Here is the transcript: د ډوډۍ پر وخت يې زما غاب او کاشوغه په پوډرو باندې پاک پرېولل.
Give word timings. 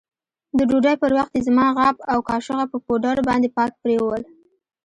د 0.57 0.59
ډوډۍ 0.69 0.95
پر 1.01 1.11
وخت 1.17 1.33
يې 1.37 1.41
زما 1.47 1.67
غاب 1.77 1.95
او 2.11 2.19
کاشوغه 2.29 2.65
په 2.71 2.77
پوډرو 2.85 3.27
باندې 3.29 3.49
پاک 3.57 3.71
پرېولل. 3.83 4.23